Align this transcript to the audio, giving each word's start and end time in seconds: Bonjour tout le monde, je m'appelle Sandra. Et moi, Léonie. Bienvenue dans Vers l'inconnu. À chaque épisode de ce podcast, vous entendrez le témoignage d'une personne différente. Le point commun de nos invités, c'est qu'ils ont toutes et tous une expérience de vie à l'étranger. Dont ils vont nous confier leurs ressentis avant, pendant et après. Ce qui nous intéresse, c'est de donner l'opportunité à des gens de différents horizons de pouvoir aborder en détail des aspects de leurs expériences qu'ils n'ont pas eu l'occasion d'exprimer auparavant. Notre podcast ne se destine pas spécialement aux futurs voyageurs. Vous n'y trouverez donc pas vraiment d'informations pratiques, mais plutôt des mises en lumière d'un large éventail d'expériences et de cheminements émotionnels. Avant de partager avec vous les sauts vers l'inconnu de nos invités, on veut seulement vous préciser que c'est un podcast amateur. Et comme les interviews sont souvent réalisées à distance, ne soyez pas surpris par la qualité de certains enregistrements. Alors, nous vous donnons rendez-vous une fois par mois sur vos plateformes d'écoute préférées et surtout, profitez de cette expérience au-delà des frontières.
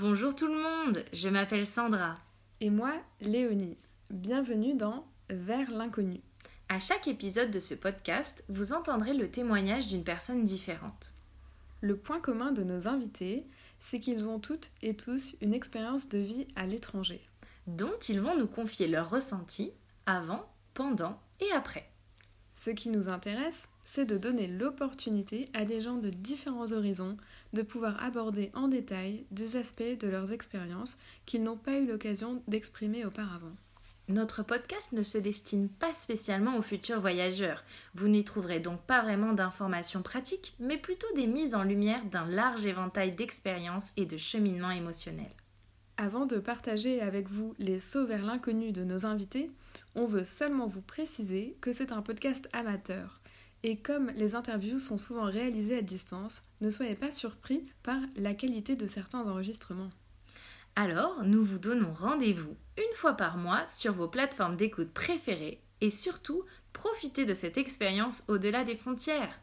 Bonjour 0.00 0.32
tout 0.32 0.46
le 0.46 0.62
monde, 0.62 1.04
je 1.12 1.28
m'appelle 1.28 1.66
Sandra. 1.66 2.18
Et 2.60 2.70
moi, 2.70 2.94
Léonie. 3.20 3.76
Bienvenue 4.10 4.76
dans 4.76 5.04
Vers 5.28 5.72
l'inconnu. 5.72 6.20
À 6.68 6.78
chaque 6.78 7.08
épisode 7.08 7.50
de 7.50 7.58
ce 7.58 7.74
podcast, 7.74 8.44
vous 8.48 8.72
entendrez 8.72 9.12
le 9.12 9.28
témoignage 9.28 9.88
d'une 9.88 10.04
personne 10.04 10.44
différente. 10.44 11.10
Le 11.80 11.96
point 11.96 12.20
commun 12.20 12.52
de 12.52 12.62
nos 12.62 12.86
invités, 12.86 13.48
c'est 13.80 13.98
qu'ils 13.98 14.28
ont 14.28 14.38
toutes 14.38 14.70
et 14.82 14.94
tous 14.94 15.34
une 15.40 15.52
expérience 15.52 16.08
de 16.08 16.18
vie 16.18 16.46
à 16.54 16.64
l'étranger. 16.64 17.20
Dont 17.66 17.98
ils 18.08 18.20
vont 18.20 18.38
nous 18.38 18.46
confier 18.46 18.86
leurs 18.86 19.10
ressentis 19.10 19.72
avant, 20.06 20.48
pendant 20.74 21.20
et 21.40 21.50
après. 21.50 21.90
Ce 22.60 22.70
qui 22.70 22.88
nous 22.88 23.08
intéresse, 23.08 23.68
c'est 23.84 24.04
de 24.04 24.18
donner 24.18 24.48
l'opportunité 24.48 25.48
à 25.54 25.64
des 25.64 25.80
gens 25.80 25.94
de 25.94 26.10
différents 26.10 26.72
horizons 26.72 27.16
de 27.52 27.62
pouvoir 27.62 28.02
aborder 28.02 28.50
en 28.52 28.66
détail 28.66 29.24
des 29.30 29.54
aspects 29.54 29.96
de 30.00 30.08
leurs 30.08 30.32
expériences 30.32 30.98
qu'ils 31.24 31.44
n'ont 31.44 31.56
pas 31.56 31.78
eu 31.78 31.86
l'occasion 31.86 32.42
d'exprimer 32.48 33.04
auparavant. 33.04 33.54
Notre 34.08 34.42
podcast 34.42 34.90
ne 34.90 35.04
se 35.04 35.18
destine 35.18 35.68
pas 35.68 35.94
spécialement 35.94 36.56
aux 36.56 36.62
futurs 36.62 37.00
voyageurs. 37.00 37.62
Vous 37.94 38.08
n'y 38.08 38.24
trouverez 38.24 38.58
donc 38.58 38.80
pas 38.80 39.02
vraiment 39.02 39.34
d'informations 39.34 40.02
pratiques, 40.02 40.56
mais 40.58 40.78
plutôt 40.78 41.14
des 41.14 41.28
mises 41.28 41.54
en 41.54 41.62
lumière 41.62 42.04
d'un 42.06 42.26
large 42.26 42.66
éventail 42.66 43.12
d'expériences 43.12 43.92
et 43.96 44.04
de 44.04 44.16
cheminements 44.16 44.72
émotionnels. 44.72 45.36
Avant 46.00 46.26
de 46.26 46.38
partager 46.38 47.00
avec 47.00 47.28
vous 47.28 47.56
les 47.58 47.80
sauts 47.80 48.06
vers 48.06 48.24
l'inconnu 48.24 48.70
de 48.70 48.84
nos 48.84 49.04
invités, 49.04 49.50
on 49.96 50.06
veut 50.06 50.22
seulement 50.22 50.68
vous 50.68 50.80
préciser 50.80 51.56
que 51.60 51.72
c'est 51.72 51.90
un 51.90 52.02
podcast 52.02 52.48
amateur. 52.52 53.20
Et 53.64 53.78
comme 53.78 54.12
les 54.14 54.36
interviews 54.36 54.78
sont 54.78 54.96
souvent 54.96 55.24
réalisées 55.24 55.78
à 55.78 55.82
distance, 55.82 56.44
ne 56.60 56.70
soyez 56.70 56.94
pas 56.94 57.10
surpris 57.10 57.66
par 57.82 57.98
la 58.14 58.32
qualité 58.32 58.76
de 58.76 58.86
certains 58.86 59.26
enregistrements. 59.26 59.90
Alors, 60.76 61.24
nous 61.24 61.44
vous 61.44 61.58
donnons 61.58 61.92
rendez-vous 61.92 62.56
une 62.76 62.94
fois 62.94 63.14
par 63.14 63.36
mois 63.36 63.66
sur 63.66 63.92
vos 63.92 64.06
plateformes 64.06 64.54
d'écoute 64.54 64.92
préférées 64.92 65.60
et 65.80 65.90
surtout, 65.90 66.44
profitez 66.72 67.24
de 67.24 67.34
cette 67.34 67.58
expérience 67.58 68.22
au-delà 68.28 68.62
des 68.62 68.76
frontières. 68.76 69.40